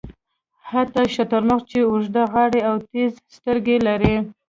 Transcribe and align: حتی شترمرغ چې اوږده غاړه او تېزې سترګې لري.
حتی 0.71 1.03
شترمرغ 1.13 1.61
چې 1.71 1.79
اوږده 1.89 2.23
غاړه 2.33 2.59
او 2.69 2.75
تېزې 2.89 3.21
سترګې 3.37 3.77
لري. 3.87 4.15